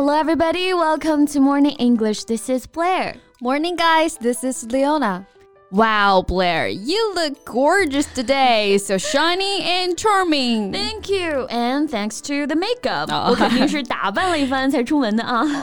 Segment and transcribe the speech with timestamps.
[0.00, 0.72] Hello, everybody.
[0.72, 2.24] Welcome to Morning English.
[2.24, 3.16] This is Blair.
[3.42, 4.16] Morning, guys.
[4.16, 5.28] This is Leona.
[5.71, 8.77] Wow, Blair, you look gorgeous today.
[8.77, 10.71] So shiny and charming.
[10.71, 11.47] Thank you.
[11.49, 13.09] And thanks to the makeup.
[13.11, 13.35] Oh.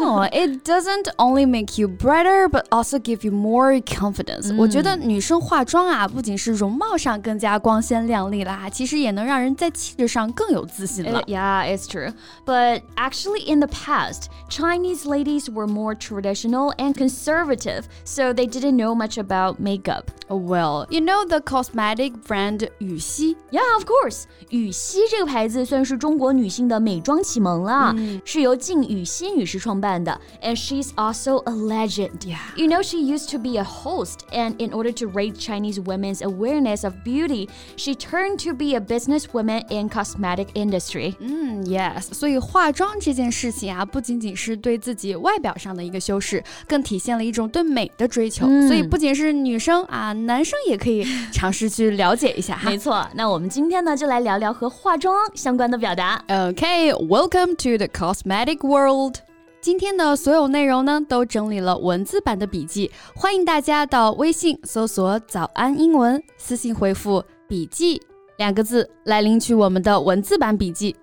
[0.00, 4.54] oh, it doesn't only make you brighter, but also give you more confidence.
[4.56, 11.20] 我觉得女生化妆啊，不仅是容貌上更加光鲜亮丽啦，其实也能让人在气质上更有自信了。
[11.22, 12.14] Uh, yeah, it's true.
[12.46, 18.76] But actually, in the past, Chinese ladies were more traditional and conservative, so they didn't
[18.76, 20.10] know much about makeup makeup?
[20.28, 23.36] Well, you know the cosmetic brand 雨熙?
[23.50, 24.24] Yeah, of course.
[24.50, 32.18] 雨熙这个牌子算是中国女性的美妆启蒙了，嗯、是由靳雨熙女士创办的，and she's also a legend.
[32.20, 32.38] Yeah.
[32.56, 36.20] You know, she used to be a host, and in order to raise Chinese women's
[36.20, 41.14] awareness of beauty, she turned to be a businesswoman in cosmetic industry.
[41.20, 42.12] 嗯，yes.
[42.12, 48.46] 所以化妆这件事情啊，不仅仅是对自己外表上的一个修饰，更体现了一种对美的追求。
[48.46, 49.78] 嗯、所以不仅是女生。
[49.85, 52.69] 啊，男生也可以尝试去了解一下哈。
[52.71, 56.23] 没错，那我们今天呢就来聊聊和化妆相关的表达。
[56.27, 59.15] Okay, welcome to the cosmetic world.
[59.61, 68.01] 今天的所有内容呢都整理了文字版的笔记，欢迎大家到微信搜索“早安英文”，私信回复“笔记”
[68.37, 70.95] 两个字来领取我们的文字版笔记。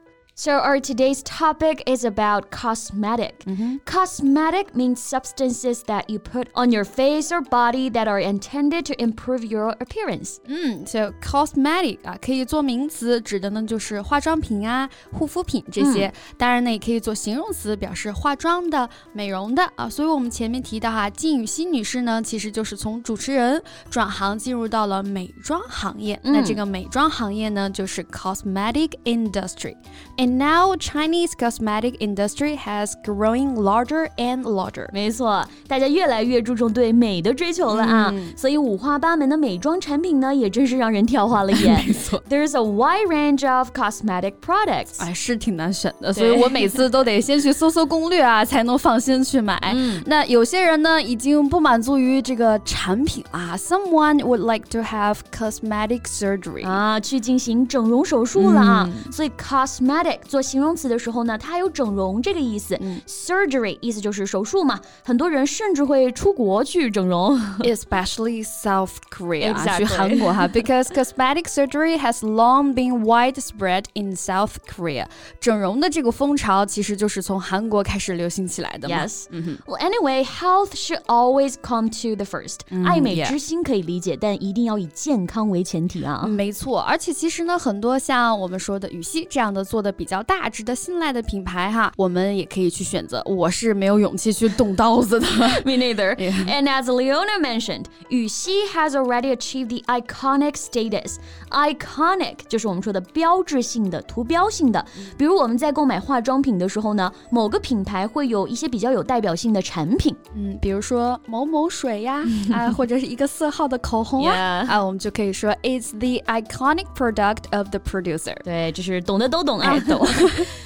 [0.42, 3.44] So, our today's topic is about cosmetic.
[3.44, 3.80] Mm -hmm.
[3.84, 8.94] Cosmetic means substances that you put on your face or body that are intended to
[8.94, 10.38] improve your appearance.
[10.48, 16.06] Mm, so cosmetic 啊，可以做名词，指的呢就是化妆品啊、护肤品这些。
[16.06, 19.90] 嗯、当然呢，也可以做形容词，表示化妆的、美容的啊。
[19.90, 26.18] 所以我们前面提到哈、啊，靳羽西女士呢，其实就是从主持人转行进入到了美妆行业。
[26.24, 29.76] 嗯、那这个美妆行业呢，就是 cosmetic industry。
[30.16, 34.87] In And now Chinese cosmetic industry has growing larger and larger。
[34.93, 41.83] 没错，大家越来越注重对美的追求了啊，嗯、所以五花八门的美妆产品呢，也真是让人挑花了眼。
[41.85, 44.99] 没错，There's a wide range of cosmetic products。
[44.99, 49.59] 哎，是挺难选的，所以我每次都得先去搜搜攻略啊，才能放心去买。
[49.75, 60.05] 嗯、那有些人呢，已经不满足于这个产品啊，Someone would like to have cosmetic surgery 啊，去进行整容手术了啊，所以 cosmetic。
[60.26, 62.76] 做形容词的时候呢，它还有整容这个意思。
[62.80, 69.54] 嗯、Surgery 意思就是手术嘛，很多人甚至会出国去整容，especially South Korea.
[69.76, 75.06] 去韩国哈，because cosmetic surgery has long been widespread in South Korea。
[75.40, 79.04] 整容的这个风潮其实就是从韩国开始流行起来的嘛。
[79.04, 79.26] Yes.
[79.66, 82.60] Well, anyway, health should always come to the first.
[82.84, 86.26] 爱美之心可以理解，但一定要以健康为前提啊。
[86.26, 93.21] 没错，而且其实呢，很多像我们说的羽西这样的做的比较大、值得信赖的品牌哈，我们也可以去选择。
[93.25, 95.27] 我是没有勇气去动刀子的。
[95.63, 96.15] Me neither.
[96.15, 96.33] Yeah.
[96.47, 101.15] And as Leona mentioned, 羽西 has already achieved the iconic status.
[101.49, 104.85] Iconic 就 是我们说的标志性的、图标性的。
[105.17, 118.35] 比如我们在购买化妆品的时候呢，某个品牌会有一些比较有代表性的产品，嗯，比如说某某水呀，啊，或者是一个色号的口红啊，啊，我们就可以说 it's the iconic product of the producer。
[118.43, 120.07] 对，就是懂的都懂，哎， 懂。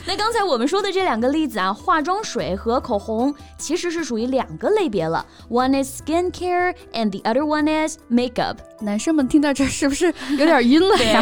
[0.06, 5.24] 那刚才我们说的这两个例子啊，化妆水和口红其实是属于两个类别了。
[5.50, 8.56] One is skincare and the other one is makeup。
[8.82, 10.06] 男生们听到这是不是
[10.38, 11.22] 有点晕了呀？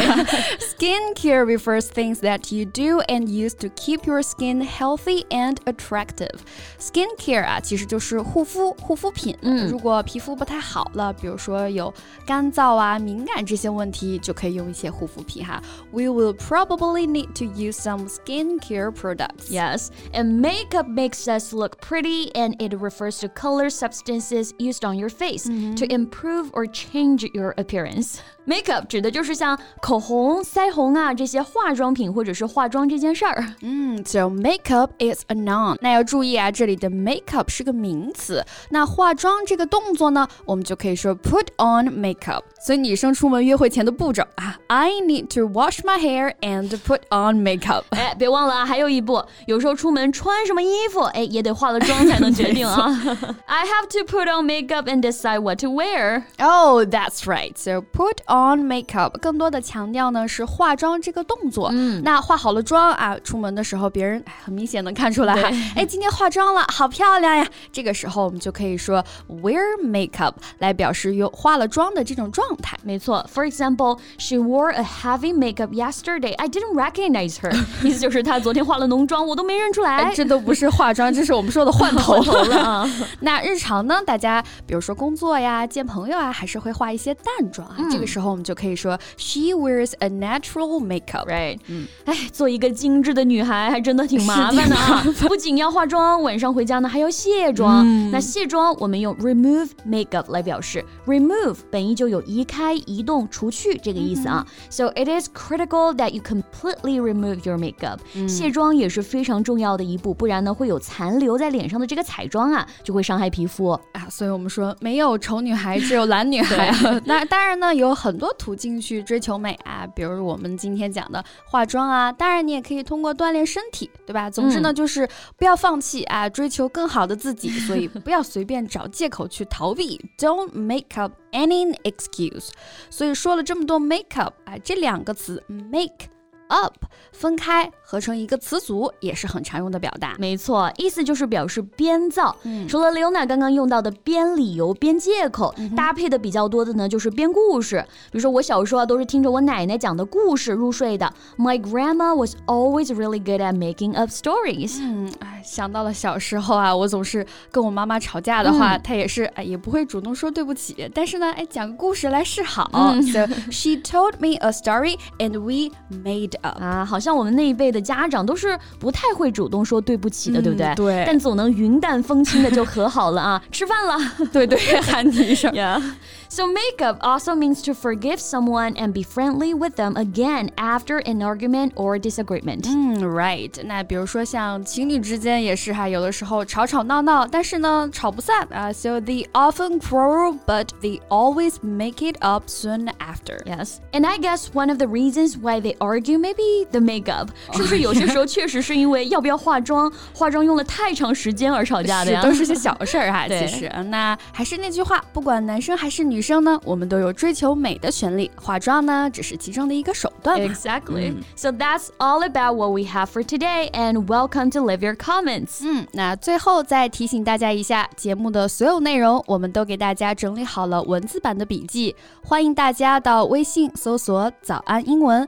[0.60, 6.38] Skincare refers things that you do and use to keep your skin healthy and attractive.
[6.80, 9.36] Skincare 啊，其实就是护肤护肤品。
[9.42, 11.92] 嗯，如果皮肤不太好了，比如说有
[12.24, 15.60] 干燥啊、敏感这些问题，就可以用一些护肤品哈。
[15.90, 19.49] We will probably need to use some skincare products.
[19.49, 24.97] Yes, and makeup makes us look pretty, and it refers to color substances used on
[24.97, 25.75] your face mm -hmm.
[25.75, 28.21] to improve or change your appearance.
[28.46, 33.44] Makeup 指的就是像口红、腮红啊这些化妆品或者是化妆这件事儿。
[33.60, 35.76] 嗯，So makeup is a noun。
[35.82, 38.42] 那要注意啊，这里的 makeup 是个名词。
[38.70, 42.40] 那化妆这个动作呢，我们就可以说 put on makeup。
[42.64, 47.82] 所以女生出门约会前的步骤啊，I need to wash my hair and put on makeup。
[47.90, 52.98] 哎，别忘了啊，还有一步，有时候出门穿什么衣服，哎，也得化了妆才能决定啊。
[53.44, 56.22] I have to put on makeup and decide what to wear.
[56.38, 57.52] Oh, that's right.
[57.54, 61.69] So put on makeup，更多的强调呢是化妆这个动作。
[61.73, 67.47] 嗯，那化好了妆啊，出门的时候别人很明显能看出来哈，哎，今天化妆了，好漂亮呀。
[67.71, 72.77] 这个时候我们就可以说 wear makeup 来表示有化了妆的这种状态。
[72.83, 76.33] 没错，For example, she wore a heavy makeup yesterday.
[76.35, 77.53] I didn't recognize her.
[77.83, 80.13] 意思就是她昨天化了浓妆，我都没认出来。
[80.13, 82.87] 这都不是化妆，这是我们说的换头了。
[83.21, 87.77] 那日常呢，大家比如说工作呀、见朋友啊，还是会化一些淡妆啊。
[87.91, 91.57] 这个时候我们就可以说 she wears a natural makeup, right？
[91.67, 95.03] 嗯，哎，做一个精致的女孩还真的挺麻烦的啊。
[95.27, 98.11] 不仅要化妆，晚上回家呢还要卸妆。
[98.11, 104.45] 那卸妆我们用 remove makeup 来表示，remove 本意就有移开、移动、除去这个意思啊。
[104.69, 107.99] So it is critical that you completely remove your makeup。
[108.27, 114.07] 卸妆也是非常重要的一步，不然呢会有残留在脸上的这个彩妆啊，就会伤害皮肤啊。
[114.09, 116.73] 所以我们说没有丑女孩，只有懒女孩。
[117.05, 122.11] 那当然呢，有很多途径去追求美啊，比如我们今天讲的化妆啊。
[122.11, 124.29] 当然你也可以通过锻炼身体，对吧？
[124.29, 125.07] 总之呢，就是
[125.37, 127.49] 不要放弃啊，追求更好的自己。
[127.59, 132.49] 所以不要随便找借口去逃避，Don't make up any excuse。
[132.89, 136.12] 所以说了这么多 make up 啊，这两个词 make。
[136.53, 136.73] Up
[137.11, 140.15] 分开合成一个词组也是很常用的表达。
[140.17, 142.35] 没错，意思就是表示编造。
[142.43, 147.83] 嗯，除了 Leona 刚刚用到的编理由、编借口，搭配的比较多的呢，就是编故事。
[148.11, 151.11] 比如说我小时候啊，都是听着我奶奶讲的故事入睡的。
[151.37, 154.79] My grandma was always really good at making up stories。
[154.81, 162.69] 嗯，哎，想到了小时候啊，我总是跟我妈妈吵架的话，她也是哎，也不会主动说对不起，但是呢，哎，讲个故事来示好。
[163.11, 170.74] So she told me a story and we made 啊，好像我们那一辈的家长都是不太会主动说对不起的，对不对？
[170.74, 171.04] 对。
[171.06, 173.98] 但总能云淡风轻的就和好了啊，吃饭了，
[174.32, 175.52] 对对，喊你一声。
[175.52, 175.82] Yeah.
[176.30, 181.22] So makeup also means to forgive someone and be friendly with them again after an
[181.22, 182.66] argument or disagreement.
[182.66, 183.50] 嗯，right。
[183.64, 188.70] 那比如说像情侣之间也是哈，有的时候吵吵闹闹，但是呢吵不散啊。
[188.70, 193.42] So they often quarrel, but they always make it up soon after.
[193.46, 193.76] Yes.
[193.92, 202.21] And I guess one of the reasons why they argue maybe the makeup， 是不是有些时候确实是因为要不要化妆，化妆用了太长时间而吵架的呀？
[202.23, 203.71] 都是些小事儿哈， 其实。
[203.89, 206.23] 那还是那句话，不管男生还是女。
[206.23, 210.39] 生呢，我们都有追求美的权利，化妆呢只是其中的一个手段。
[210.39, 211.13] Exactly.
[211.35, 215.59] So that's all about what we have for today, and welcome to leave your comments.
[215.63, 221.93] 嗯，那最后再提醒大家一下，节目的所有内容我们都给大家整理好了文字版的笔记，
[222.23, 225.27] 欢迎大家到微信搜索“早安英文”，